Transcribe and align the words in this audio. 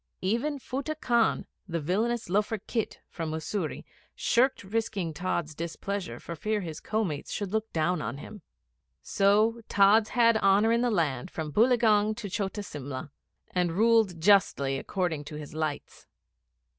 Even 0.23 0.57
Futteh 0.57 0.99
Khan, 0.99 1.45
the 1.67 1.79
villainous 1.79 2.27
loafer 2.27 2.57
khit 2.57 3.01
from 3.07 3.29
Mussoorie, 3.29 3.85
shirked 4.15 4.63
risking 4.63 5.13
Tods' 5.13 5.53
displeasure 5.53 6.19
for 6.19 6.35
fear 6.35 6.61
his 6.61 6.79
co 6.79 7.03
mates 7.03 7.31
should 7.31 7.51
look 7.51 7.71
down 7.71 8.01
on 8.01 8.17
him. 8.17 8.41
So 9.03 9.61
Tods 9.69 10.09
had 10.17 10.37
honour 10.37 10.71
in 10.71 10.81
the 10.81 10.89
land 10.89 11.29
from 11.29 11.51
Boileaugunge 11.53 12.15
to 12.17 12.29
Chota 12.31 12.63
Simla, 12.63 13.11
and 13.51 13.73
ruled 13.73 14.19
justly 14.19 14.79
according 14.79 15.23
to 15.25 15.35
his 15.35 15.53
lights. 15.53 16.07